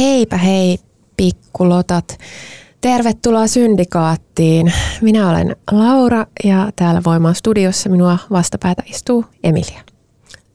[0.00, 0.78] Heipä hei,
[1.16, 2.18] pikkulotat.
[2.80, 4.72] Tervetuloa Syndikaattiin.
[5.00, 9.80] Minä olen Laura ja täällä Voimaan studiossa minua vastapäätä istuu Emilia.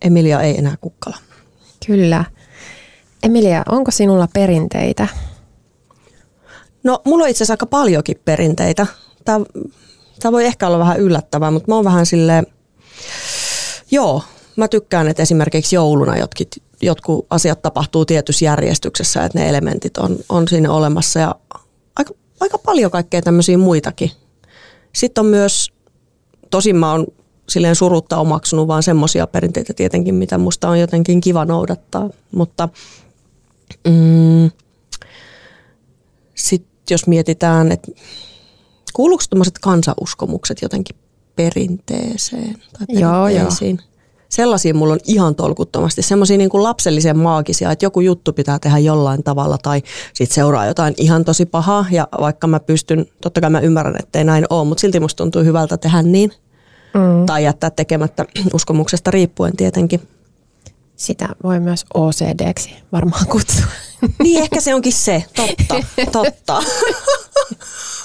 [0.02, 1.18] Emilia ei enää kukkala.
[1.88, 2.26] Kyllä.
[3.24, 5.08] Emilia, onko sinulla perinteitä?
[6.84, 8.88] No, mulla on itse asiassa aika paljonkin perinteitä.
[9.26, 9.46] Tämä,
[10.20, 12.48] tämä voi ehkä olla vähän yllättävää, mutta mä oon vähän silleen,
[13.92, 14.24] joo,
[14.56, 16.48] mä tykkään, että esimerkiksi jouluna jotkin,
[16.86, 21.36] jotkut asiat tapahtuu tietyssä järjestyksessä, että ne elementit on, on siinä olemassa ja
[21.96, 24.12] aika, aika paljon kaikkea tämmöisiä muitakin.
[24.94, 25.72] Sitten on myös,
[26.50, 27.08] tosin mä oon
[27.50, 32.70] silleen surutta omaksunut vaan semmoisia perinteitä tietenkin, mitä musta on jotenkin kiva noudattaa, mutta
[33.88, 34.52] mm,
[36.36, 37.92] sitten jos mietitään, että
[38.94, 40.96] kuuluuko tämmöiset kansanuskomukset jotenkin
[41.36, 43.50] perinteeseen tai Joo, joo.
[44.36, 48.78] Sellaisia mulla on ihan tolkuttomasti, semmoisia niin kuin lapsellisen maagisia, että joku juttu pitää tehdä
[48.78, 49.82] jollain tavalla tai
[50.14, 54.20] sit seuraa jotain ihan tosi pahaa ja vaikka mä pystyn, totta kai mä ymmärrän, että
[54.20, 56.32] ei näin ole, mutta silti musta tuntuu hyvältä tehdä niin
[56.94, 57.26] mm.
[57.26, 60.08] tai jättää tekemättä uskomuksesta riippuen tietenkin.
[60.96, 63.66] Sitä voi myös OCDksi varmaan kutsua.
[64.24, 65.76] Niin ehkä se onkin se, totta,
[66.22, 66.64] totta.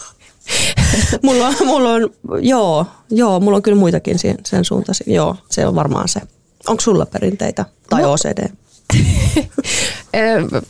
[1.23, 5.15] mulla, on, mulla on, joo, joo, mulla on kyllä muitakin sen, sen suuntaisia.
[5.15, 6.21] Joo, se on varmaan se.
[6.69, 8.13] Onko sulla perinteitä tai no.
[8.13, 8.49] OCD?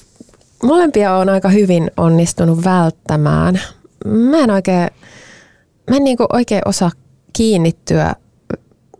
[0.63, 3.61] Molempia on aika hyvin onnistunut välttämään.
[4.07, 4.89] Mä en oikein,
[5.91, 6.91] mä en niinku oikein osaa
[7.33, 8.15] kiinnittyä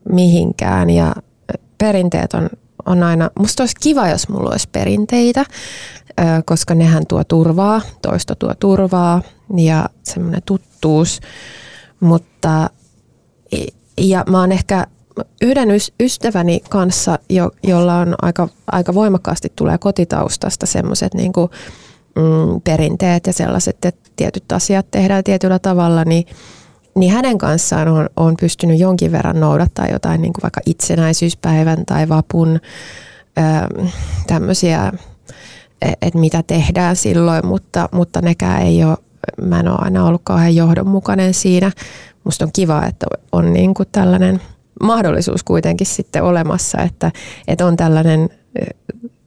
[0.09, 1.15] mihinkään ja
[1.79, 2.51] perinteet on,
[2.87, 5.45] on aina, musta olisi kiva, jos mulla olisi perinteitä,
[6.45, 9.23] koska nehän tuo turvaa, toisto tuo turvaa
[9.57, 11.21] ja semmoinen tuttuus,
[12.01, 12.71] mutta
[13.99, 14.87] ja mä oon ehkä
[15.43, 15.69] yhden
[16.01, 21.33] ystäväni kanssa, jo, jolla on aika, aika voimakkaasti tulee kotitaustasta semmoiset niin
[22.17, 26.27] mm, perinteet ja sellaiset, että tietyt asiat tehdään tietyllä tavalla, niin,
[26.95, 32.09] niin hänen kanssaan on, on pystynyt jonkin verran noudattaa jotain niin kuin vaikka itsenäisyyspäivän tai
[32.09, 32.61] vapun
[34.27, 34.93] tämmöisiä,
[35.83, 38.97] e, että mitä tehdään silloin, mutta, mutta nekään ei ole
[39.43, 41.73] mä en ole aina ollut kauhean johdonmukainen siinä.
[42.25, 44.41] Musta on kiva, että on niin kuin tällainen
[44.83, 47.13] mahdollisuus kuitenkin sitten olemassa, että,
[47.49, 48.29] että on tällainen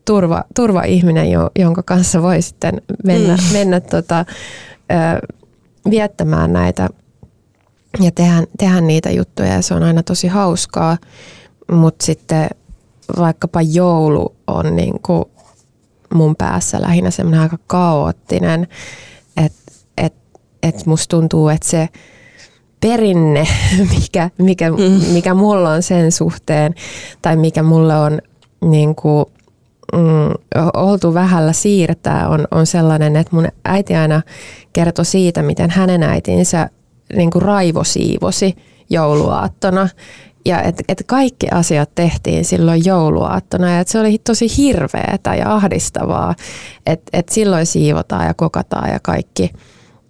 [0.06, 1.28] turva, turva-ihminen,
[1.60, 3.54] jonka kanssa voi sitten mennä, mm.
[3.54, 4.26] mennä tota,
[5.90, 6.90] viettämään näitä
[8.00, 10.98] ja tehdä, tehdä niitä juttuja ja se on aina tosi hauskaa,
[11.72, 12.50] mutta sitten
[13.18, 15.26] vaikkapa joulu on niin kuin
[16.14, 18.68] mun päässä lähinnä semmoinen aika kaoottinen,
[20.64, 21.90] että musta tuntuu, että se
[22.80, 23.48] perinne,
[23.96, 25.14] mikä, mikä, mm.
[25.14, 26.76] mikä mulla on sen suhteen,
[27.22, 28.22] tai mikä mulle on
[28.66, 29.26] niin kuin,
[29.94, 34.22] mm, oltu vähällä siirtää, on, on sellainen, että mun äiti aina
[34.74, 36.70] kertoi siitä, miten hänen äitinsä
[37.16, 38.56] niin kuin raivosiivosi
[38.90, 39.90] jouluaattona.
[40.46, 45.54] Ja että et kaikki asiat tehtiin silloin jouluaattona ja että se oli tosi hirveetä ja
[45.54, 46.36] ahdistavaa,
[46.86, 49.50] että et silloin siivotaan ja kokataan ja kaikki–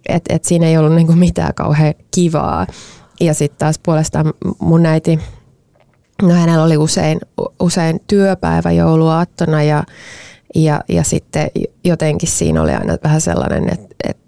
[0.08, 2.66] että et siinä ei ollut niinku mitään kauhean kivaa.
[3.20, 5.18] Ja sitten taas puolestaan mun äiti,
[6.22, 7.20] no hänellä oli usein,
[7.60, 9.84] usein työpäivä jouluaattona ja,
[10.54, 11.50] ja, ja sitten
[11.84, 14.23] jotenkin siinä oli aina vähän sellainen, että, että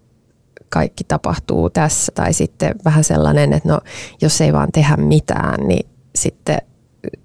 [0.68, 2.12] kaikki tapahtuu tässä.
[2.14, 3.80] Tai sitten vähän sellainen, että no
[4.22, 6.58] jos ei vaan tehdä mitään, niin sitten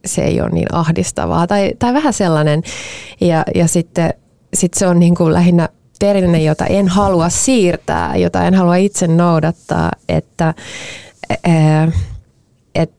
[0.05, 1.47] se ei ole niin ahdistavaa.
[1.47, 2.63] Tai, tai vähän sellainen.
[3.21, 4.13] Ja, ja sitten
[4.53, 9.07] sit se on niin kuin lähinnä perinne, jota en halua siirtää, jota en halua itse
[9.07, 10.53] noudattaa, että
[12.75, 12.91] et,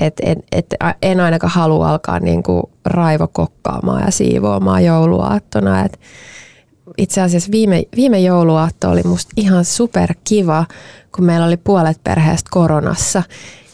[0.00, 5.84] et, et, et en ainakaan halua alkaa niin kuin raivokokkaamaan ja siivoamaan jouluaattona.
[5.84, 6.00] Et
[6.98, 10.66] itse asiassa viime, viime jouluaatto oli musta ihan super kiva,
[11.16, 13.22] kun meillä oli puolet perheestä koronassa.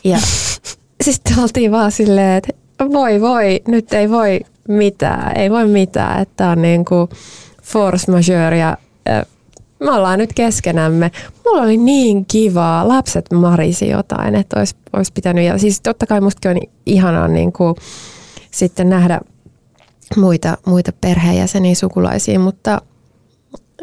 [0.05, 0.19] Ja
[1.05, 2.53] sitten oltiin vaan silleen, että
[2.93, 7.09] voi voi, nyt ei voi mitään, ei voi mitään, että on niin kuin
[7.63, 8.77] force majeure ja
[9.81, 11.11] me ollaan nyt keskenämme.
[11.45, 16.21] Mulla oli niin kivaa, lapset marisi jotain, että olisi, olisi pitänyt, ja siis totta kai
[16.21, 16.57] mustakin on
[16.87, 17.75] ihanaa niin kuin
[18.51, 19.21] sitten nähdä
[20.17, 22.81] muita, muita perheenjäseniä, sukulaisia, mutta,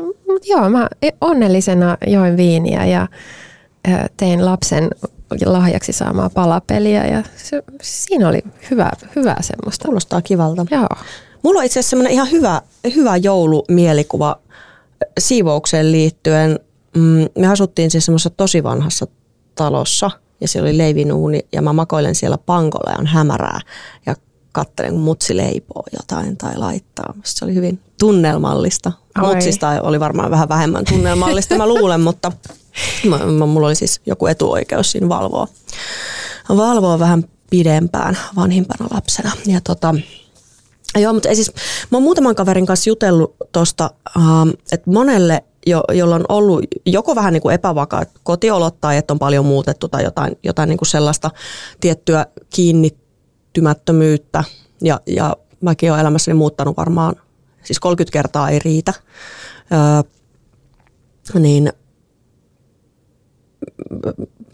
[0.01, 0.89] mutta joo, mä
[1.21, 3.07] onnellisena join viiniä ja
[4.17, 4.89] tein lapsen
[5.45, 9.85] lahjaksi saamaa palapeliä ja se, siinä oli hyvä, hyvä semmoista.
[9.85, 10.65] Kuulostaa kivalta.
[10.71, 10.87] Joo.
[11.43, 12.61] Mulla on itse asiassa ihan hyvä,
[12.95, 14.39] hyvä joulumielikuva
[15.19, 16.59] siivoukseen liittyen.
[16.97, 19.07] Mm, me asuttiin siis semmoisessa tosi vanhassa
[19.55, 20.11] talossa
[20.41, 23.59] ja siellä oli leivinuuni ja mä makoilen siellä pankolla ja on hämärää
[24.05, 24.15] ja
[24.51, 27.13] kattelen, kun mutsi leipoo jotain tai laittaa.
[27.23, 28.91] Se oli hyvin tunnelmallista.
[29.21, 29.33] Oi.
[29.33, 32.31] Mutsista oli varmaan vähän vähemmän tunnelmallista, mä luulen, mutta
[33.47, 35.47] mulla oli siis joku etuoikeus siinä valvoa,
[36.49, 39.31] valvoa vähän pidempään vanhimpana lapsena.
[39.45, 39.95] Ja tota,
[40.99, 41.51] Joo, mutta siis,
[41.91, 47.15] mä oon muutaman kaverin kanssa jutellut tuosta, ähm, että monelle, jo, jolla on ollut joko
[47.15, 50.87] vähän niin kuin epävakaa kotiolot tai että on paljon muutettu tai jotain, jotain niin kuin
[50.87, 51.31] sellaista
[51.81, 52.25] tiettyä
[53.53, 54.43] kiinnittymättömyyttä.
[54.81, 57.15] Ja, ja mäkin olen elämässäni muuttanut varmaan,
[57.63, 58.93] siis 30 kertaa ei riitä.
[59.71, 61.73] Öö, niin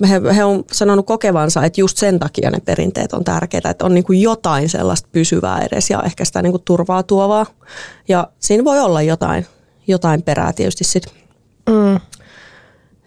[0.10, 3.94] he, he on sanonut kokevansa, että just sen takia ne perinteet on tärkeitä, että on
[3.94, 7.46] niin kuin jotain sellaista pysyvää edes ja ehkä sitä niin kuin turvaa tuovaa.
[8.08, 9.46] Ja siinä voi olla jotain,
[9.88, 11.14] jotain perää tietysti sitten
[11.70, 12.00] mm.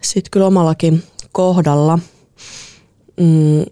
[0.01, 1.99] sit kyllä omallakin kohdalla.
[3.19, 3.65] Mm,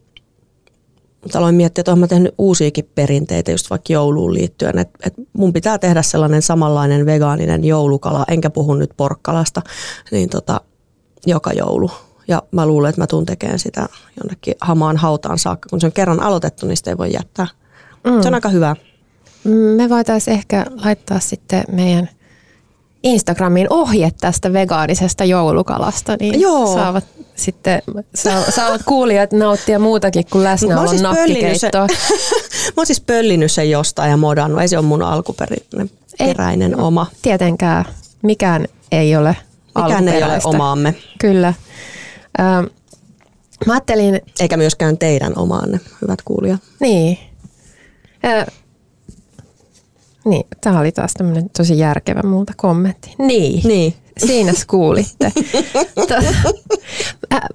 [1.36, 5.78] aloin miettiä, että olen tehnyt uusiakin perinteitä just vaikka jouluun liittyen, että, että mun pitää
[5.80, 9.62] tehdä sellainen samanlainen vegaaninen joulukala, enkä puhu nyt porkkalasta,
[10.12, 10.62] niin tota,
[11.26, 11.92] joka joulu
[12.28, 15.70] ja mä luulen, että mä tuun tekemään sitä jonnekin hamaan hautaan saakka.
[15.70, 17.48] Kun se on kerran aloitettu, niin sitä ei voi jättää.
[18.04, 18.22] Mm.
[18.22, 18.76] Se on aika hyvä.
[19.76, 22.10] Me voitaisiin ehkä laittaa sitten meidän
[23.04, 26.74] Instagramiin ohje tästä vegaanisesta joulukalasta, niin Joo.
[26.74, 27.04] saavat
[27.36, 27.82] sitten
[28.50, 31.88] saavat kuulijat nauttia muutakin kuin läsnäolon siis nakkikeittoa.
[32.68, 34.62] mä oon siis pöllinyt sen jostain ja modannut.
[34.62, 37.08] Ei se ole mun alkuperäinen ei, oma.
[37.22, 37.86] Tietenkään.
[38.22, 39.36] Mikään ei ole
[39.84, 40.96] Mikään ei ole omaamme.
[41.20, 41.54] Kyllä.
[42.40, 42.66] Ähm,
[43.66, 44.22] mä ajattelin...
[44.40, 46.62] Eikä myöskään teidän omaanne, hyvät kuulijat.
[46.80, 47.18] Niin.
[48.26, 48.46] Äh,
[50.26, 53.16] niin, tämä oli taas tämmöinen tosi järkevä multa kommentti.
[53.20, 53.68] Niin.
[53.68, 53.94] niin.
[54.18, 55.32] Siinä kuulitte.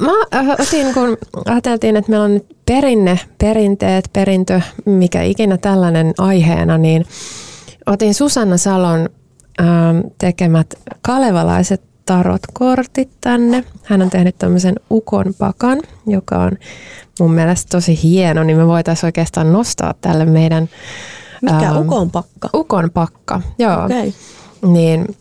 [0.00, 0.12] Mä
[0.58, 7.06] otin, kun ajateltiin, että meillä on nyt perinne, perinteet, perintö, mikä ikinä tällainen aiheena, niin
[7.86, 9.08] otin Susanna Salon
[9.60, 13.64] ähm, tekemät kalevalaiset tarotkortit tänne.
[13.84, 16.52] Hän on tehnyt tämmöisen ukon pakan, joka on
[17.20, 20.68] mun mielestä tosi hieno, niin me voitaisiin oikeastaan nostaa tälle meidän...
[21.44, 22.48] Mikä ähm, ukon pakka?
[22.54, 23.84] Ukon pakka, joo.
[23.84, 24.12] Okay.
[24.66, 25.16] Niin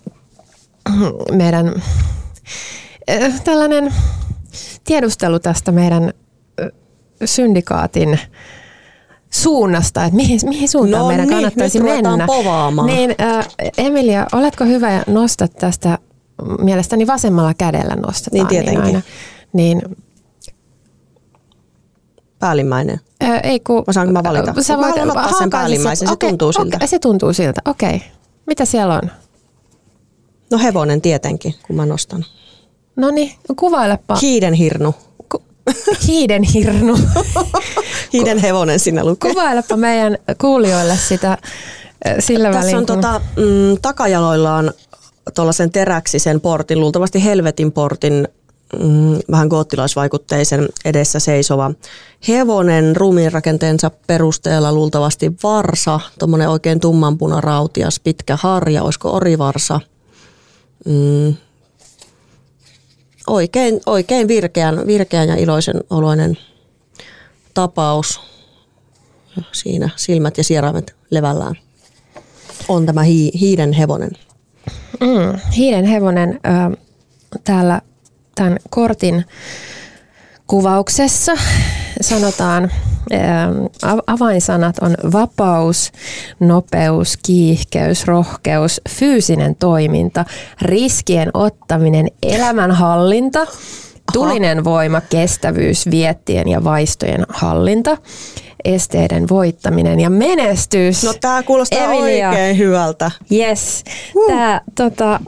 [1.31, 1.73] meidän
[3.09, 3.93] äh, tällainen
[4.83, 6.69] tiedustelu tästä meidän äh,
[7.25, 8.19] syndikaatin
[9.29, 12.25] suunnasta, että mihin, mihin suuntaan no meidän niin, kannattaisi mennä.
[12.25, 12.87] Povaamaan.
[12.87, 13.47] Niin, äh,
[13.77, 15.97] Emilia, oletko hyvä ja nostat tästä
[16.61, 18.47] mielestäni vasemmalla kädellä nostetaan.
[18.47, 18.83] Niin tietenkin.
[18.83, 19.01] Niin, aina,
[19.53, 19.81] niin
[22.43, 22.99] Päällimmäinen.
[23.21, 24.53] Ää, ei kun, Mä saanko mä valita?
[24.61, 26.77] Sä voit, mä ottaa sen päällimmäisen, se, okay, tuntuu siltä.
[26.77, 27.95] Okay, se tuntuu siltä, okei.
[27.95, 28.07] Okay.
[28.45, 29.11] Mitä siellä on?
[30.51, 32.25] No hevonen tietenkin, kun mä nostan.
[32.95, 34.17] No niin, kuvailepa.
[34.21, 34.95] Hiiden hirnu.
[35.31, 35.43] Ku,
[36.07, 36.99] hiiden hirnu.
[38.13, 39.31] hiiden hevonen sinne lukee.
[39.31, 41.37] Kuvailepa meidän kuulijoille sitä
[42.19, 42.77] sillä Tässä välin.
[42.77, 42.95] on kun...
[42.95, 44.73] tota, mm, takajaloillaan
[45.35, 48.27] tuollaisen teräksisen portin, luultavasti helvetin portin,
[48.79, 51.71] mm, vähän goottilaisvaikutteisen edessä seisova
[52.27, 59.79] hevonen ruumiinrakenteensa perusteella luultavasti varsa, tuommoinen oikein tummanpunarautias pitkä harja, olisiko orivarsa.
[60.85, 61.35] Mm,
[63.27, 66.37] oikein, oikein virkeän, virkeän ja iloisen oloinen
[67.53, 68.21] tapaus.
[69.51, 71.55] Siinä silmät ja sieraimet levällään
[72.67, 74.11] on tämä hi- hiiden hevonen.
[74.99, 76.71] Mm, hiiden hevonen äh,
[77.43, 77.81] täällä
[78.35, 79.25] tämän kortin
[80.47, 81.31] kuvauksessa
[82.01, 83.49] sanotaan, äh,
[84.07, 85.91] avainsanat on vapaus,
[86.39, 90.25] nopeus, kiihkeys, rohkeus, fyysinen toiminta,
[90.61, 93.47] riskien ottaminen, elämänhallinta,
[94.13, 97.97] tulinen voima, kestävyys, viettien ja vaistojen hallinta,
[98.65, 101.03] esteiden voittaminen ja menestys.
[101.03, 102.29] No tää kuulostaa Emilia.
[102.29, 103.11] oikein hyvältä.
[103.31, 103.83] Yes.
[104.15, 104.27] Uh.
[104.27, 105.19] Tää, tota,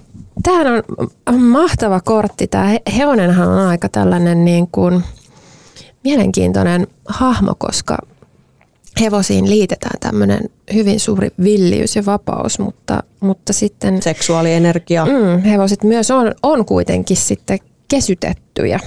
[0.43, 2.47] tämähän on, on mahtava kortti.
[2.47, 5.03] Tämä hevonenhan on aika tällainen niin kuin
[6.03, 7.97] mielenkiintoinen hahmo, koska
[9.01, 14.01] hevosiin liitetään tämmöinen hyvin suuri villiys ja vapaus, mutta, mutta sitten...
[14.01, 15.05] Seksuaalienergia.
[15.05, 18.79] Mm, hevoset myös on, on kuitenkin sitten kesytettyjä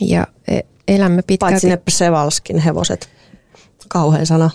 [0.00, 1.52] ja e, elämme pitkälti...
[1.52, 3.08] Paitsi ne Psevalskin hevoset.
[3.88, 4.50] Kauhean sana.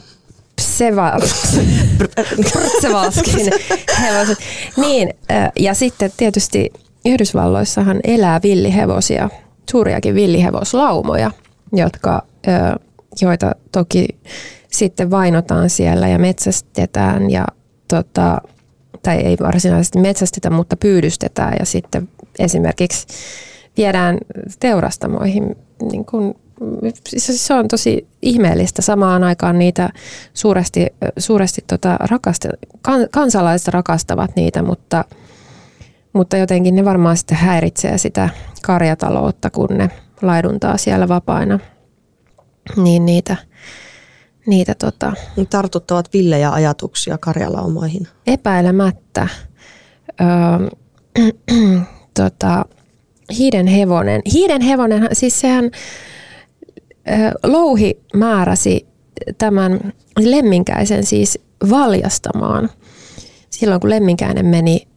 [2.78, 3.52] Psevalskin
[4.02, 4.38] hevoset.
[4.78, 5.14] Niin,
[5.60, 6.74] ja sitten tietysti
[7.06, 9.30] Yhdysvalloissahan elää villihevosia,
[9.72, 11.32] suuriakin villihevoslaumoja,
[11.74, 12.24] jotka,
[13.22, 14.08] joita toki
[14.72, 17.46] sitten vainotaan siellä ja metsästetään ja
[17.88, 18.42] tota,
[19.04, 23.08] tai ei varsinaisesti metsästetä, mutta pyydystetään ja sitten esimerkiksi
[23.78, 24.18] viedään
[24.60, 25.56] teurastamoihin.
[25.92, 26.36] Niin kun,
[27.18, 28.82] se on tosi ihmeellistä.
[28.82, 29.90] Samaan aikaan niitä
[30.34, 32.50] suuresti, suuresti tota rakaste,
[32.82, 35.06] kan, kansalaiset rakastavat niitä, mutta,
[36.14, 38.30] mutta jotenkin ne varmaan sitten häiritsee sitä
[38.62, 39.90] karjataloutta, kun ne
[40.22, 41.60] laiduntaa siellä vapaina.
[42.76, 43.36] Niin niitä,
[44.46, 45.14] niitä tota,
[45.50, 48.08] Tartuttavat villejä ajatuksia karjalaumoihin.
[48.28, 49.28] Epäilemättä.
[50.22, 50.70] Öö,
[52.20, 52.66] tota,
[53.38, 54.22] hiiden hevonen.
[54.34, 55.72] Hiiden hevonen, siis sehän
[57.44, 58.88] Louhi määräsi
[59.38, 62.70] tämän lemminkäisen siis valjastamaan
[63.50, 64.88] silloin, kun lemminkäinen meni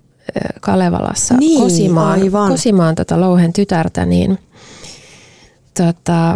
[0.60, 2.50] Kalevalassa niin, kosimaan, aivan.
[2.50, 4.38] kosimaan tota louhen tytärtä, niin
[5.76, 6.34] tota,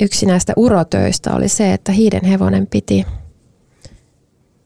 [0.00, 3.06] yksi näistä urotöistä oli se, että hiiden hevonen piti,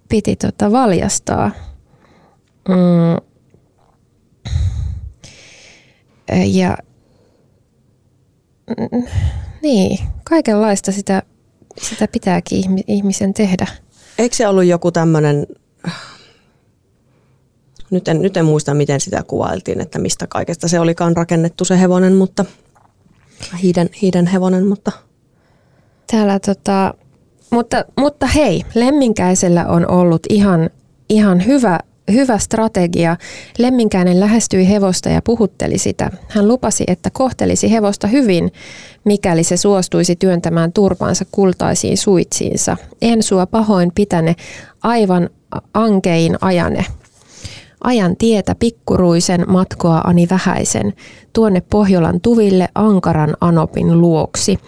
[0.08, 1.50] piti tota valjastaa.
[2.68, 3.24] Mm.
[6.46, 6.76] Ja
[9.64, 11.22] niin, kaikenlaista sitä,
[11.80, 13.66] sitä pitääkin ihmisen tehdä.
[14.18, 15.46] Eikö se ollut joku tämmöinen,
[17.90, 21.80] nyt en, nyt en muista miten sitä kuvailtiin, että mistä kaikesta se olikaan rakennettu se
[21.80, 22.44] hevonen, mutta
[23.62, 24.92] hiiden, hiiden hevonen, mutta...
[26.10, 26.94] Täällä tota,
[27.50, 30.70] mutta, mutta hei, Lemminkäisellä on ollut ihan,
[31.08, 31.80] ihan hyvä
[32.12, 33.16] hyvä strategia.
[33.58, 36.10] Lemminkäinen lähestyi hevosta ja puhutteli sitä.
[36.28, 38.52] Hän lupasi, että kohtelisi hevosta hyvin,
[39.04, 42.76] mikäli se suostuisi työntämään turpansa kultaisiin suitsiinsa.
[43.02, 44.34] En sua pahoin pitäne,
[44.82, 45.30] aivan
[45.74, 46.84] ankein ajane.
[47.84, 50.92] Ajan tietä pikkuruisen matkoa ani vähäisen,
[51.32, 54.58] tuonne Pohjolan tuville ankaran anopin luoksi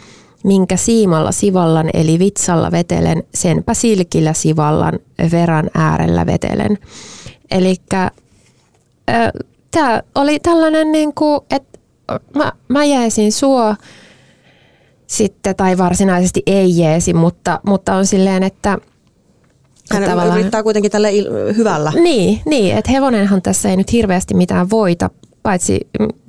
[0.47, 4.99] minkä siimalla sivallan eli vitsalla vetelen, senpä silkillä sivallan
[5.33, 6.79] veran äärellä vetelen.
[7.51, 7.77] Eli
[9.71, 11.79] tämä oli tällainen, niin kuin, että
[12.35, 13.77] mä, mä jäisin sua
[15.07, 18.79] sitten, tai varsinaisesti ei jeesi, mutta, mutta on silleen, että
[19.91, 21.93] hän tavallaan, yrittää kuitenkin tälle il- hyvällä.
[22.03, 25.11] Niin, niin, että hevonenhan tässä ei nyt hirveästi mitään voita,
[25.43, 25.89] paitsi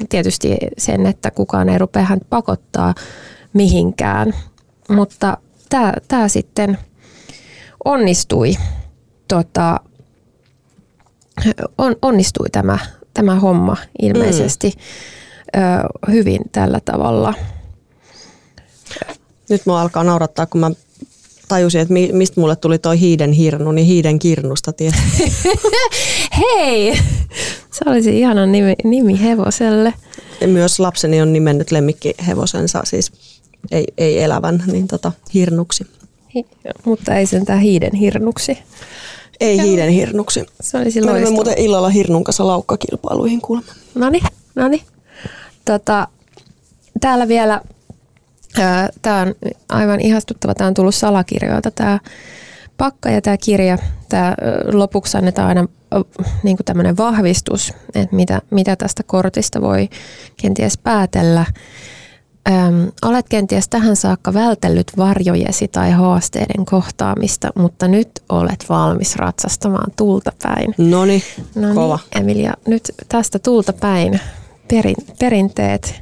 [0.09, 2.93] tietysti sen, että kukaan ei rupea hän pakottaa
[3.53, 4.33] mihinkään.
[4.89, 5.37] Mutta
[6.07, 6.77] tämä sitten
[7.85, 8.53] onnistui
[9.27, 9.79] tota,
[11.77, 12.79] on, onnistui tämä,
[13.13, 15.61] tämä homma ilmeisesti mm.
[15.61, 17.33] ö, hyvin tällä tavalla.
[19.49, 20.71] Nyt mua alkaa naurattaa, kun mä
[21.47, 25.31] tajusin, että mistä mulle tuli toi hiiden hirnu, niin hiiden kirnusta tietysti.
[26.39, 26.99] Hei!
[27.71, 29.93] Se olisi ihana nimi, nimi hevoselle.
[30.41, 33.11] Ja myös lapseni on nimennyt lemmikkihevosensa, siis
[33.71, 35.87] ei, ei elävän, niin tota, hirnuksi.
[36.35, 36.45] Hi,
[36.85, 38.57] mutta ei sentään hiiden hirnuksi.
[39.39, 40.45] Ei hiiden hirnuksi.
[40.61, 41.13] Se olisi loistava.
[41.13, 43.71] Menemme muuten illalla hirnun kanssa laukkakilpailuihin kuulemma.
[43.95, 44.19] Noni,
[44.55, 44.83] noni.
[45.65, 46.07] Tota,
[47.01, 47.61] täällä vielä,
[49.01, 49.35] tämä on
[49.69, 51.99] aivan ihastuttava, tämä on tullut salakirjoilta tämä
[52.77, 53.77] pakka ja tämä kirja.
[54.09, 54.35] Tää,
[54.73, 55.67] lopuksi annetaan aina
[56.43, 59.89] niin tämmöinen vahvistus, että mitä, mitä tästä kortista voi
[60.41, 61.45] kenties päätellä.
[62.47, 69.91] Öm, olet kenties tähän saakka vältellyt varjojesi tai haasteiden kohtaamista, mutta nyt olet valmis ratsastamaan
[69.95, 70.75] tulta päin.
[70.77, 71.23] Noni,
[71.73, 71.99] kova.
[72.15, 74.19] Emilia, nyt tästä tulta päin
[74.67, 76.01] perin, perinteet.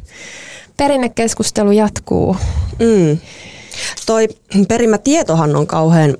[0.77, 2.37] Perinnekeskustelu jatkuu.
[2.79, 3.17] Mm.
[4.05, 4.27] Toi
[4.67, 6.17] perimätietohan on kauhean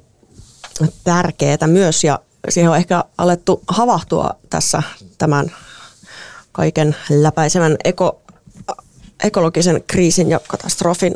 [1.03, 4.83] tärkeää myös ja siihen on ehkä alettu havahtua tässä
[5.17, 5.51] tämän
[6.51, 8.21] kaiken läpäisevän eko
[9.23, 11.15] ekologisen kriisin ja katastrofin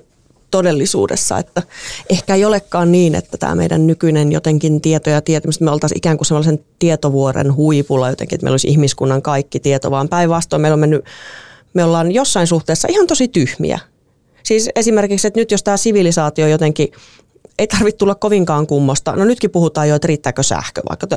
[0.51, 1.63] todellisuudessa, että
[2.10, 6.18] ehkä ei olekaan niin, että tämä meidän nykyinen jotenkin tieto ja tietämys, me oltaisiin ikään
[6.18, 10.79] kuin sellaisen tietovuoren huipulla jotenkin, että meillä olisi ihmiskunnan kaikki tieto, vaan päinvastoin meillä on
[10.79, 11.06] mennyt,
[11.74, 13.79] me ollaan jossain suhteessa ihan tosi tyhmiä.
[14.44, 16.91] Siis esimerkiksi, että nyt jos tämä sivilisaatio jotenkin
[17.60, 19.15] ei tarvitse tulla kovinkaan kummosta.
[19.15, 21.08] No nytkin puhutaan jo, että riittääkö sähkö, vaikka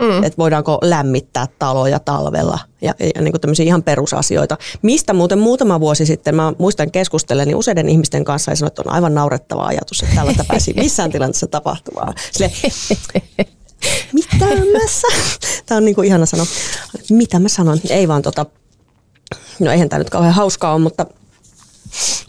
[0.00, 0.24] mm.
[0.24, 4.56] että voidaanko lämmittää taloja talvella ja, ja niin kuin tämmöisiä ihan perusasioita.
[4.82, 8.82] Mistä muuten muutama vuosi sitten, mä muistan keskustellen, niin useiden ihmisten kanssa ja sanoin, että
[8.86, 12.14] on aivan naurettava ajatus, että tällä pääsi missään tilanteessa tapahtumaan.
[12.32, 12.52] Sille,
[14.12, 15.26] mitä mä sanon?
[15.66, 16.46] Tämä on niin kuin ihana sanoa.
[17.10, 17.78] Mitä mä sanon?
[17.90, 18.46] Ei vaan tota,
[19.58, 21.06] no eihän tämä nyt kauhean hauskaa ole, mutta,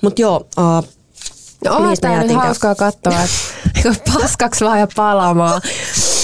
[0.01, 0.89] mutta joo, uh,
[1.65, 3.23] No onhan tämä nyt hauskaa katsoa,
[3.85, 5.61] että paskaksi vaan ja palaamaan.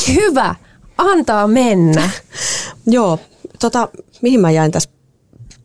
[0.07, 0.55] Hyvä,
[0.97, 2.09] antaa mennä.
[2.87, 3.19] Joo,
[3.59, 3.87] tota,
[4.21, 4.89] mihin mä jäin tässä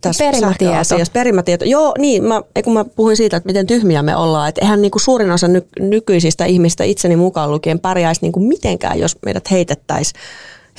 [0.01, 0.97] tässä perimätieto.
[1.13, 1.65] Perimätieto.
[1.65, 4.91] Joo, niin, mä, kun mä puhuin siitä, että miten tyhmiä me ollaan, että eihän niin
[4.91, 9.51] kuin suurin osa ny, nykyisistä ihmistä itseni mukaan lukien pärjäisi niin kuin mitenkään, jos meidät
[9.51, 10.21] heitettäisiin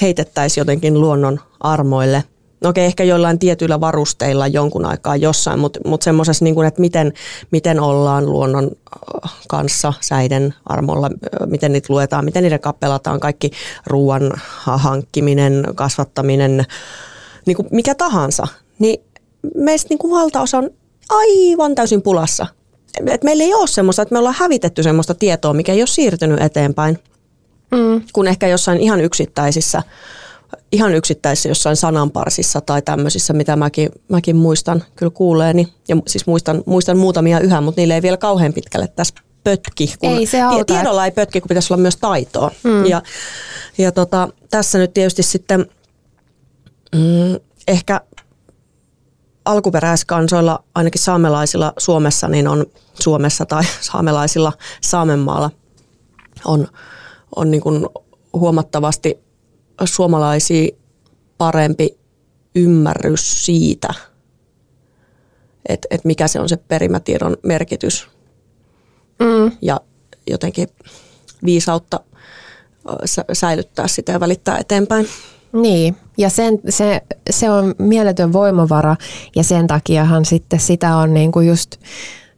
[0.01, 2.23] heitettäisi jotenkin luonnon armoille.
[2.61, 7.13] No okei, ehkä jollain tietyillä varusteilla jonkun aikaa jossain, mutta mut semmoisessa, niin että miten,
[7.51, 8.71] miten ollaan luonnon
[9.25, 11.09] äh, kanssa säiden armolla,
[11.45, 13.51] miten niitä luetaan, miten niiden kappelataan, kaikki
[13.87, 14.31] ruoan
[14.63, 16.65] hankkiminen, kasvattaminen,
[17.45, 18.47] niin kuin mikä tahansa,
[18.79, 19.03] niin
[19.55, 20.69] meistä niin kuin valtaosa on
[21.09, 22.47] aivan täysin pulassa.
[23.07, 26.41] Et meillä ei ole semmoista, että me ollaan hävitetty semmoista tietoa, mikä ei ole siirtynyt
[26.41, 26.99] eteenpäin,
[27.71, 28.01] mm.
[28.13, 29.83] kun ehkä jossain ihan yksittäisissä
[30.71, 35.67] ihan yksittäisissä jossain sananparsissa tai tämmöisissä, mitä mäkin, mäkin muistan kyllä kuuleeni.
[35.87, 39.93] Ja siis muistan, muistan muutamia yhä, mutta niille ei vielä kauhean pitkälle tässä pötki.
[39.99, 40.65] Kun ei se auta.
[40.65, 42.51] Tiedolla ei pötki, kun pitäisi olla myös taitoa.
[42.63, 42.85] Mm.
[42.85, 43.01] Ja,
[43.77, 45.65] ja tota, tässä nyt tietysti sitten
[46.95, 48.01] mm, ehkä
[49.45, 52.65] alkuperäiskansoilla, ainakin saamelaisilla Suomessa, niin on
[53.01, 55.51] Suomessa tai saamelaisilla Saamenmaalla
[56.45, 56.67] on,
[57.35, 57.87] on niin kuin
[58.33, 59.19] huomattavasti
[59.85, 60.69] suomalaisia
[61.37, 61.97] parempi
[62.55, 63.93] ymmärrys siitä,
[65.69, 68.07] että et mikä se on se perimätiedon merkitys.
[69.19, 69.51] Mm.
[69.61, 69.79] Ja
[70.27, 70.67] jotenkin
[71.45, 71.99] viisautta
[73.33, 75.07] säilyttää sitä ja välittää eteenpäin.
[75.53, 78.95] Niin, ja sen, se, se on mieletön voimavara
[79.35, 81.75] ja sen takiahan sitten sitä on niin kuin just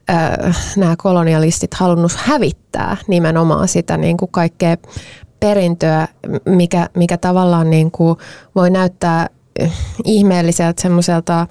[0.09, 4.77] äh, nämä kolonialistit halunnut hävittää nimenomaan sitä niin kuin kaikkea
[5.43, 6.07] perintöä,
[6.45, 8.17] mikä, mikä tavallaan niin kuin
[8.55, 9.27] voi näyttää
[10.05, 11.47] ihmeelliseltä semmoiselta,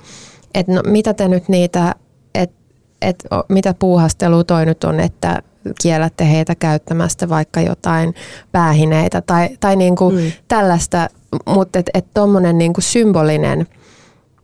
[0.55, 1.95] että no, mitä te nyt niitä,
[2.35, 2.57] että
[3.03, 5.43] et, mitä puuhastelua toi nyt on, että
[5.83, 8.15] kiellätte heitä käyttämästä vaikka jotain
[8.53, 10.33] päähineitä tai, tai niin kuin mm.
[10.49, 11.09] tällaista,
[11.47, 13.67] mutta että et tuommoinen niin symbolinen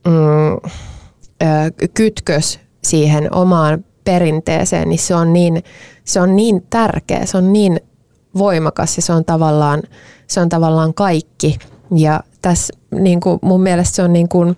[0.07, 0.53] mm,
[1.43, 5.63] ö, kytkös siihen omaan perinteeseen, niin se on niin,
[6.05, 7.81] se on niin tärkeä, se on niin
[8.35, 9.83] voimakas ja se on tavallaan,
[10.27, 11.59] se on tavallaan kaikki.
[11.97, 14.57] Ja tässä niin kuin mun mielestä se on niin kuin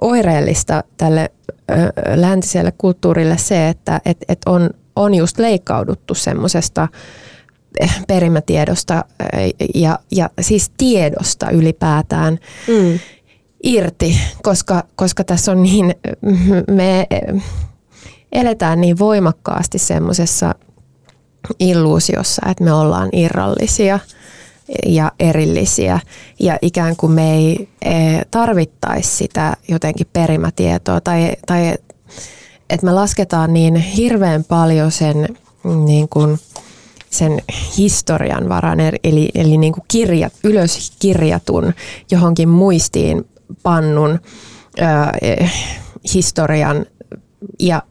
[0.00, 1.30] oireellista tälle
[1.70, 1.74] ö,
[2.14, 6.88] läntiselle kulttuurille se, että et, et on, on just leikkauduttu semmoisesta
[7.80, 9.04] eh, perimätiedosta
[9.74, 12.98] ja, ja siis tiedosta ylipäätään mm.
[13.62, 15.94] irti, koska, koska tässä on niin,
[16.70, 17.06] me
[18.32, 20.54] eletään niin voimakkaasti semmoisessa
[21.58, 23.98] illuusiossa, että me ollaan irrallisia
[24.86, 26.00] ja erillisiä.
[26.40, 27.92] Ja ikään kuin me ei e,
[28.30, 31.74] tarvittaisi sitä jotenkin perimätietoa tai, tai
[32.70, 35.28] että me lasketaan niin hirveän paljon sen,
[35.84, 36.38] niin kuin,
[37.10, 37.42] sen
[37.78, 41.74] historian varan, eli, eli niin kuin kirjat, ylös kirjatun
[42.10, 43.28] johonkin muistiin
[43.62, 44.20] pannun
[44.80, 45.46] ö,
[46.14, 46.86] historian
[47.60, 47.82] ja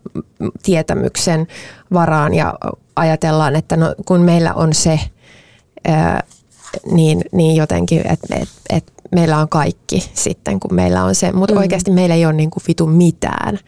[0.64, 1.48] tietämyksen
[1.94, 2.54] varaan ja
[2.96, 5.00] ajatellaan, että no, kun meillä on se,
[5.88, 6.24] ää,
[6.92, 11.32] niin, niin jotenkin, että et, et meillä on kaikki sitten, kun meillä on se.
[11.32, 11.60] Mutta mm.
[11.60, 13.60] oikeasti meillä ei ole niin kuin vitu mitään.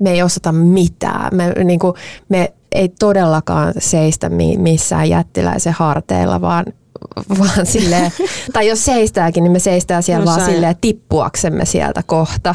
[0.00, 1.36] Me ei osata mitään.
[1.36, 1.94] Me, niin kuin,
[2.28, 6.64] me ei todellakaan seistä missään jättiläisen harteilla, vaan
[7.38, 8.12] vaan silleen,
[8.52, 12.54] tai jos seistääkin, niin me seistää siellä no, vaan silleen tippuaksemme sieltä kohta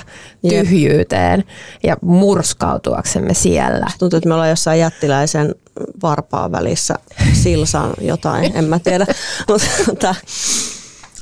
[0.49, 1.43] tyhjyyteen
[1.83, 3.87] ja murskautuaksemme siellä.
[3.99, 5.55] Tuntuu, että me ollaan jossain jättiläisen
[6.03, 6.95] varpaan välissä
[7.33, 9.05] silsan jotain, en mä tiedä.
[9.87, 10.15] Mutta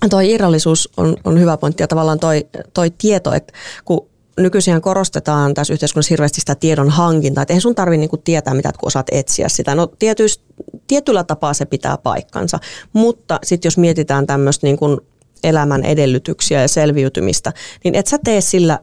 [0.09, 3.53] toi irrallisuus on, on hyvä pointti ja tavallaan toi, toi tieto, että
[3.85, 4.07] kun
[4.37, 8.71] nykyisin korostetaan tässä yhteiskunnassa hirveästi sitä tiedon hankintaa, että eihän sun tarvitse niinku tietää mitä,
[8.79, 9.75] kun osaat etsiä sitä.
[9.75, 10.43] No tietysti,
[10.87, 12.59] tietyllä tapaa se pitää paikkansa,
[12.93, 15.01] mutta sitten jos mietitään tämmöistä niinku
[15.43, 18.79] elämän edellytyksiä ja selviytymistä, niin et sä tee sillä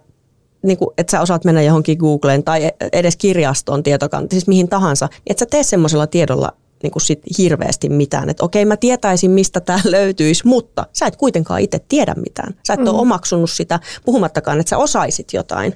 [0.63, 5.07] niin kuin, että sä osaat mennä johonkin Googleen tai edes kirjastoon tietokanta, siis mihin tahansa,
[5.07, 6.53] niin et sä tee semmoisella tiedolla
[6.85, 8.29] niin kuin sit hirveästi mitään.
[8.31, 12.55] Että okei, mä tietäisin, mistä tämä löytyisi, mutta sä et kuitenkaan itse tiedä mitään.
[12.67, 12.87] Sä et mm.
[12.87, 15.75] ole omaksunut sitä, puhumattakaan, että sä osaisit jotain.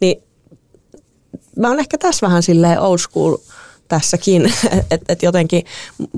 [0.00, 0.22] Niin
[1.56, 3.36] mä oon ehkä tässä vähän silleen old school
[3.88, 4.52] tässäkin.
[4.90, 5.64] Että et jotenkin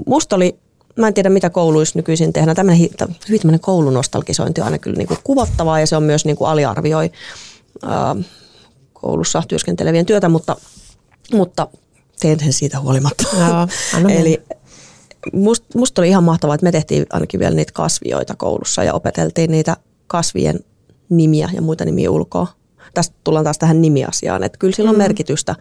[0.06, 0.58] musta oli,
[0.96, 2.88] mä en tiedä mitä kouluissa nykyisin tehdään, tämmöinen
[3.28, 6.48] hyvin tämmöinen koulunostalgisointi on aina kyllä niin kuin kuvottavaa ja se on myös niin kuin
[6.48, 7.10] aliarvioi
[7.82, 8.16] ää,
[8.92, 10.56] koulussa työskentelevien työtä, mutta,
[11.32, 11.68] mutta
[12.20, 13.24] teen sen siitä huolimatta.
[13.38, 14.42] Joo, Eli
[15.32, 19.50] musta must oli ihan mahtavaa, että me tehtiin ainakin vielä niitä kasvioita koulussa ja opeteltiin
[19.50, 20.60] niitä kasvien
[21.08, 22.46] nimiä ja muita nimiä ulkoa.
[22.94, 25.02] Tästä tullaan taas tähän nimiasiaan, että kyllä sillä on mm.
[25.02, 25.56] merkitystä,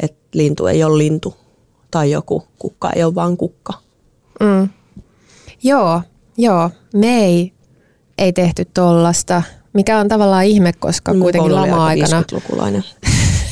[0.00, 1.36] että lintu ei ole lintu
[1.90, 3.72] tai joku kukka ei ole vaan kukka.
[4.40, 4.68] Mm.
[5.62, 6.02] Joo,
[6.36, 6.70] joo.
[6.94, 7.52] Me ei,
[8.18, 12.24] ei tehty tollasta, mikä on tavallaan ihme, koska Mun kuitenkin lama-aikana...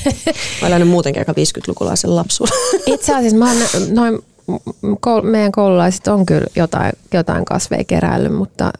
[0.04, 0.34] 50-lukulainen.
[0.60, 2.58] mä elänyt muutenkin aika 50-lukulaisen lapsuuden.
[2.86, 3.58] Itse asiassa mä oon
[3.90, 4.18] noin,
[5.00, 8.72] koul, meidän koululaiset on kyllä jotain, jotain kasveja keräillyt, mutta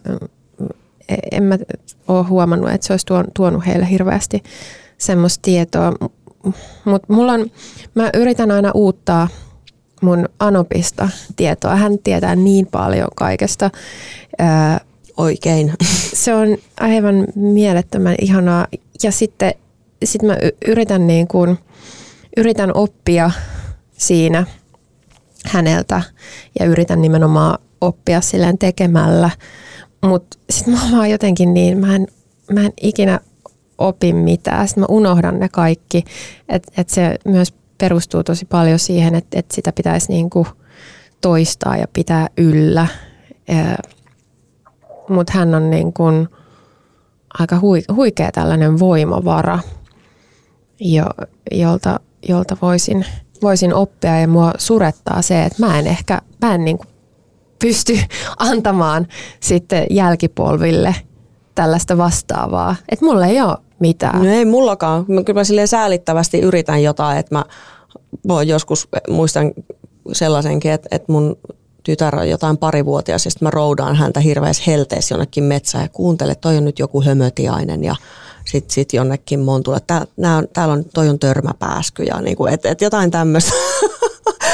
[1.08, 1.58] e, en mä
[2.08, 4.42] ole huomannut, että se olisi tuonut heille hirveästi
[4.98, 5.92] semmoista tietoa.
[6.84, 7.50] Mutta mulla on,
[7.94, 9.28] mä yritän aina uuttaa
[10.00, 11.76] mun Anopista tietoa.
[11.76, 13.70] Hän tietää niin paljon kaikesta.
[15.16, 15.72] Oikein.
[16.14, 18.66] Se on aivan mielettömän ihanaa.
[19.02, 19.54] Ja sitten
[20.04, 20.36] sit mä
[20.66, 21.58] yritän, niin kuin,
[22.36, 23.30] yritän oppia
[23.92, 24.46] siinä
[25.46, 26.02] häneltä
[26.60, 29.30] ja yritän nimenomaan oppia silleen tekemällä.
[30.02, 32.06] Mutta sitten mä vaan jotenkin niin, mä en,
[32.52, 33.20] mä en ikinä
[33.78, 34.68] opi mitään.
[34.68, 36.04] Sitten mä unohdan ne kaikki.
[36.48, 40.46] Että et se myös perustuu tosi paljon siihen, että, että sitä pitäisi niin kuin
[41.20, 42.86] toistaa ja pitää yllä.
[45.08, 46.28] Mutta hän on niin kuin
[47.38, 47.60] aika
[47.94, 49.58] huikea tällainen voimavara,
[50.80, 51.04] jo,
[51.50, 53.06] jolta, jolta voisin,
[53.42, 56.88] voisin oppia ja mua surettaa se, että mä en ehkä mä en niin kuin
[57.58, 57.98] pysty
[58.38, 59.06] antamaan
[59.40, 60.94] sitten jälkipolville
[61.54, 62.76] tällaista vastaavaa.
[62.88, 64.24] Että mulla ei ole mitään.
[64.24, 65.04] No ei mullakaan.
[65.08, 67.44] Mä kyllä mä säälittävästi yritän jotain, että mä
[68.28, 69.52] voin joskus, muistan
[70.12, 71.36] sellaisenkin, että, että mun
[71.82, 76.34] tytär on jotain parivuotias ja sitten mä roudaan häntä hirveässä helteessä jonnekin metsään ja kuuntele,
[76.34, 77.96] toi on nyt joku hömötiainen ja
[78.50, 79.40] sitten sit jonnekin
[79.76, 83.52] että tää, täällä on, toi on törmäpääsky ja niinku, että et jotain tämmöistä.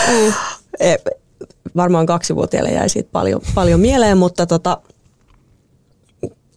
[0.09, 0.33] Mm.
[0.81, 0.97] E,
[1.77, 4.81] varmaan kaksivuotiaille jäi siitä paljon, paljon mieleen, mutta tota,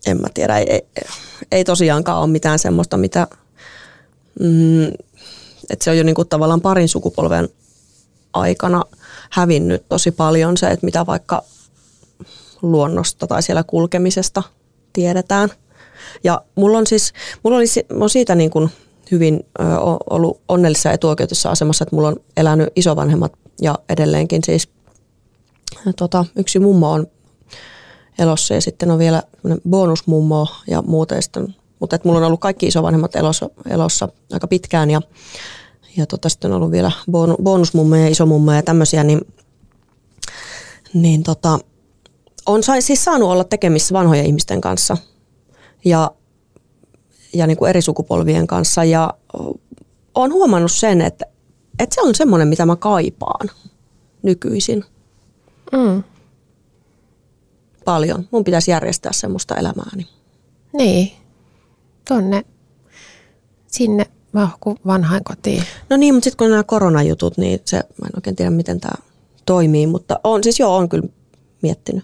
[0.08, 0.82] en mä tiedä, ei, ei,
[1.52, 3.28] ei tosiaankaan ole mitään semmoista, mitä,
[4.40, 4.88] mm,
[5.70, 7.50] että se on jo niinku tavallaan parin sukupolven
[8.34, 8.84] aikana
[9.30, 11.44] hävinnyt tosi paljon se, että mitä vaikka
[12.62, 14.44] luonnosta tai siellä kulkemisesta
[14.94, 15.50] tiedetään.
[16.24, 18.70] Ja mulla on siis, mulla oli, mä on siitä niin kuin
[19.12, 19.64] hyvin ö,
[20.10, 24.70] ollut onnellisessa etuoikeutussa asemassa, että mulla on elänyt isovanhemmat ja edelleenkin siis
[25.96, 27.08] tota, yksi mummo on
[28.20, 29.24] elossa ja sitten on vielä
[29.70, 31.16] bonusmummo ja muuta.
[31.16, 35.02] Ja sitten, mutta että mulla on ollut kaikki isovanhemmat elossa, elossa aika pitkään ja,
[35.98, 36.92] ja tota, sitten on ollut vielä
[37.44, 39.22] bonusmummoja ja isomummoja ja tämmöisiä, niin,
[40.94, 41.60] niin tota,
[42.46, 44.98] on siis saanut olla tekemissä vanhojen ihmisten kanssa
[45.86, 46.12] ja,
[47.34, 49.14] ja niin kuin eri sukupolvien kanssa ja
[50.16, 51.26] olen huomannut sen, että,
[51.80, 53.50] että se on semmoinen, mitä mä kaipaan
[54.24, 54.86] nykyisin.
[55.72, 56.04] Mm
[57.90, 58.28] paljon.
[58.32, 60.08] Mun pitäisi järjestää semmoista elämääni.
[60.74, 61.12] Niin,
[62.08, 62.46] tonne
[63.68, 65.64] sinne vahku vanhain kotiin.
[65.90, 69.04] No niin, mutta sitten kun nämä koronajutut, niin se, mä en oikein tiedä miten tämä
[69.46, 71.08] toimii, mutta on siis joo, on kyllä
[71.62, 72.04] miettinyt.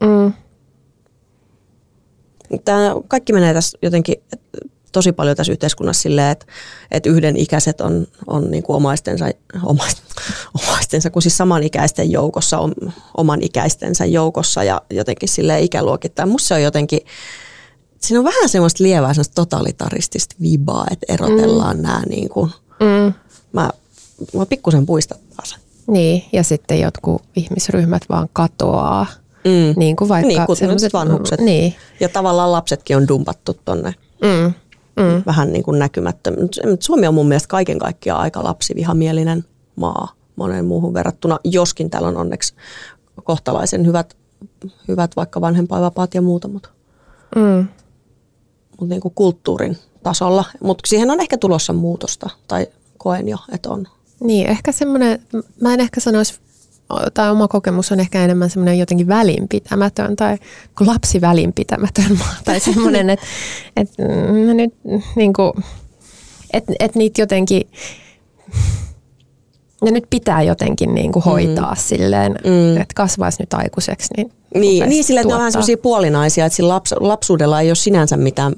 [0.00, 0.32] Mm.
[2.64, 4.16] Tämä kaikki menee tässä jotenkin
[4.92, 6.46] tosi paljon tässä yhteiskunnassa silleen, että,
[6.90, 9.24] että yhden ikäiset on, on niin kuin omaistensa,
[10.64, 12.72] omaistensa, kun siis samanikäisten joukossa, on,
[13.16, 16.28] oman ikäistensä joukossa ja jotenkin sille ikäluokittain.
[16.28, 17.00] Musta se on jotenkin,
[18.00, 21.82] siinä on vähän semmoista lievää semmoista totalitaristista vibaa, että erotellaan mm.
[21.82, 23.12] nämä niin kuin, mm.
[23.52, 23.70] mä,
[24.34, 25.58] mä pikkusen puistattaa sen.
[25.86, 29.06] Niin, ja sitten jotkut ihmisryhmät vaan katoaa.
[29.44, 29.74] Mm.
[29.76, 31.40] Niin kuin vaikka niin, sellaiset vanhukset.
[31.40, 31.74] Niin.
[32.00, 33.94] Ja tavallaan lapsetkin on dumpattu tonne.
[34.22, 34.54] Mm
[34.96, 35.22] mm.
[35.26, 36.36] vähän niin kuin näkymättömä.
[36.80, 39.44] Suomi on mun mielestä kaiken kaikkiaan aika lapsivihamielinen
[39.76, 42.54] maa monen muuhun verrattuna, joskin täällä on onneksi
[43.24, 44.16] kohtalaisen hyvät,
[44.88, 46.68] hyvät vaikka vanhempainvapaat ja muuta, mutta,
[47.36, 47.66] mm.
[48.70, 50.44] mutta niin kuin kulttuurin tasolla.
[50.62, 52.66] Mutta siihen on ehkä tulossa muutosta, tai
[52.98, 53.86] koen jo, että on.
[54.20, 55.22] Niin, ehkä semmoinen,
[55.60, 56.40] mä en ehkä sanoisi
[57.14, 60.38] tai oma kokemus on ehkä enemmän semmoinen jotenkin välinpitämätön tai
[60.80, 63.26] lapsi välinpitämätön tai semmoinen, että
[63.76, 64.74] et, mm, nyt
[65.16, 65.52] niin kuin,
[66.52, 67.62] et, et niitä jotenkin
[69.84, 71.78] ja nyt pitää jotenkin niin kuin hoitaa mm.
[71.78, 72.76] silleen, mm.
[72.76, 74.08] että kasvaisi nyt aikuiseksi.
[74.16, 77.68] Niin, niin, niin sillä, että ne on vähän sellaisia puolinaisia, että sillä laps, lapsuudella ei
[77.68, 78.54] ole sinänsä mitään,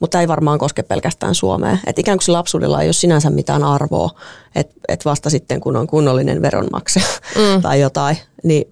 [0.00, 1.78] mutta ei varmaan koske pelkästään Suomea.
[1.86, 4.10] Että ikään kuin sillä lapsuudella ei ole sinänsä mitään arvoa,
[4.54, 7.62] että et vasta sitten kun on kunnollinen veronmaksaja mm.
[7.62, 8.64] tai jotain, niin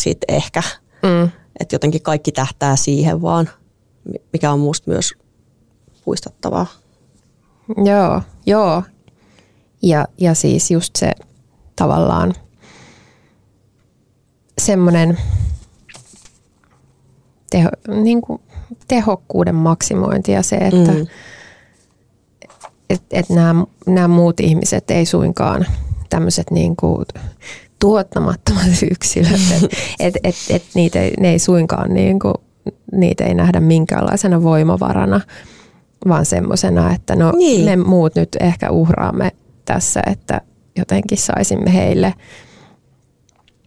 [0.00, 0.62] sitten ehkä.
[1.02, 1.30] Mm.
[1.60, 3.50] Että jotenkin kaikki tähtää siihen vaan,
[4.32, 5.12] mikä on musta myös
[6.04, 6.66] puistattavaa.
[7.84, 8.82] Joo, joo.
[9.82, 11.12] Ja, ja siis just se
[11.76, 12.34] tavallaan
[14.58, 15.18] semmoinen
[17.50, 17.68] teho,
[18.02, 18.40] niin kuin
[18.88, 21.06] tehokkuuden maksimointi ja se, että mm.
[22.90, 25.66] et, et nämä, nämä muut ihmiset ei suinkaan
[26.10, 27.06] tämmöiset niin kuin
[27.78, 32.34] tuottamattomat yksilöt, että et, et, et niitä, ne ei suinkaan niin kuin,
[32.92, 35.20] niitä ei nähdä minkäänlaisena voimavarana,
[36.08, 37.64] vaan semmoisena, että no niin.
[37.64, 39.32] me muut nyt ehkä uhraamme
[39.68, 40.40] tässä, että
[40.76, 42.14] jotenkin saisimme heille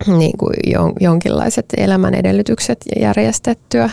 [0.07, 0.53] niin kuin
[0.99, 3.89] jonkinlaiset elämän edellytykset järjestettyä.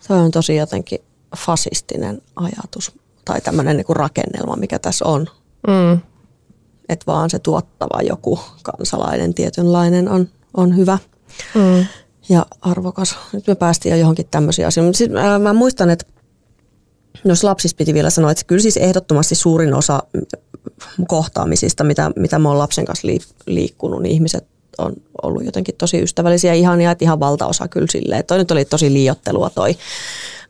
[0.00, 0.98] Se on tosi jotenkin
[1.36, 2.92] fasistinen ajatus
[3.24, 5.26] tai tämmöinen niin rakennelma, mikä tässä on.
[5.66, 6.00] Mm.
[6.88, 10.98] Että vaan se tuottava joku kansalainen tietynlainen on, on hyvä
[11.54, 11.86] mm.
[12.28, 13.16] ja arvokas.
[13.32, 14.98] Nyt me päästiin jo johonkin tämmöisiä asioita.
[14.98, 16.06] Siis mä, mä muistan, että
[17.24, 20.02] jos lapsista piti vielä sanoa, että kyllä siis ehdottomasti suurin osa
[21.08, 23.08] kohtaamisista, mitä, mitä mä oon lapsen kanssa
[23.46, 24.46] liikkunut, niin ihmiset
[24.78, 28.24] on ollut jotenkin tosi ystävällisiä ihania, että ihan valtaosa kyllä silleen.
[28.24, 29.76] Toi nyt oli tosi liiottelua toi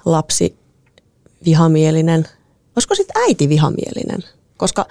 [0.04, 0.56] lapsi
[1.44, 2.28] vihamielinen.
[2.76, 4.24] Olisiko sitten äiti vihamielinen?
[4.56, 4.86] Koska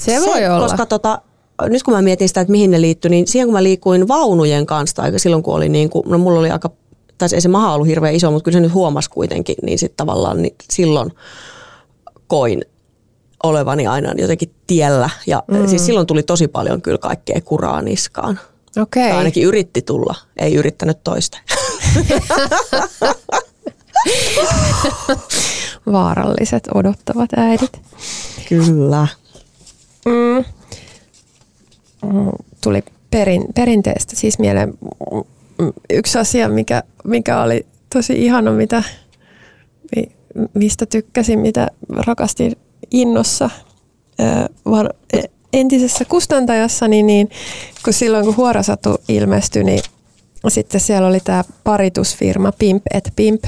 [0.00, 0.66] se, voi se, olla.
[0.66, 1.22] Koska tota,
[1.62, 4.66] nyt kun mä mietin sitä, että mihin ne liittyi, niin siihen kun mä liikuin vaunujen
[4.66, 6.70] kanssa, tai silloin kun oli niin kuin, no mulla oli aika,
[7.18, 9.96] tai ei se maha ollut hirveän iso, mutta kyllä se nyt huomasi kuitenkin, niin sitten
[9.96, 11.12] tavallaan niin silloin
[12.26, 12.62] koin
[13.42, 15.10] olevani aina jotenkin tiellä.
[15.26, 15.68] Ja mm.
[15.68, 18.40] siis silloin tuli tosi paljon kyllä kaikkea kuraa niskaan.
[18.80, 19.08] Okay.
[19.08, 21.38] Tai ainakin yritti tulla, ei yrittänyt toista.
[25.92, 27.80] Vaaralliset odottavat äidit.
[28.48, 29.06] Kyllä.
[30.06, 30.44] Mm.
[32.62, 34.74] Tuli perin, perinteestä siis mieleen
[35.90, 38.82] yksi asia, mikä, mikä oli tosi ihana, mitä,
[40.54, 42.56] mistä tykkäsin, mitä rakastin
[42.92, 43.50] innossa
[44.64, 47.30] var, e, entisessä kustantajassani, niin
[47.84, 49.82] kun silloin kun Huorasatu ilmestyi, niin
[50.48, 53.44] sitten siellä oli tämä paritusfirma Pimp et Pimp,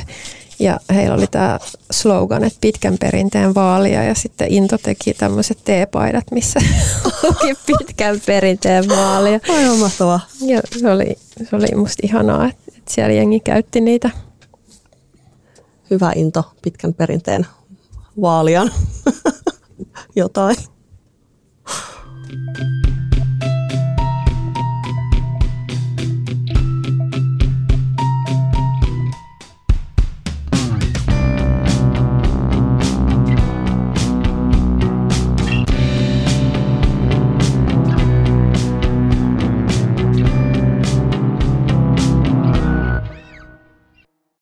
[0.58, 1.58] ja heillä oli tämä
[1.90, 6.60] slogan, että pitkän perinteen vaalia ja sitten Into teki tämmöiset teepaidat, missä
[7.22, 9.40] luki pitkän perinteen vaalia.
[9.48, 10.20] Aivan mahtavaa.
[10.40, 11.16] Ja se oli,
[11.50, 14.10] se oli musta ihanaa, että siellä jengi käytti niitä.
[15.90, 17.46] Hyvä Into pitkän perinteen
[18.20, 18.70] vaalian
[20.16, 20.56] jotain.